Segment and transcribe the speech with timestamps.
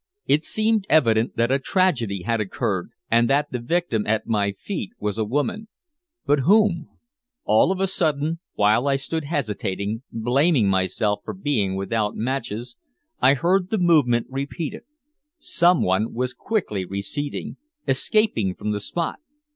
[0.25, 4.89] It seemed evident that a tragedy had occurred, and that the victim at my feet
[4.99, 5.67] was a woman.
[6.25, 6.89] But whom?
[7.47, 12.77] Of a sudden, while I stood hesitating, blaming myself for being without matches,
[13.19, 14.81] I heard the movement repeated.
[15.37, 17.57] Someone was quickly receding
[17.87, 19.19] escaping from the spot.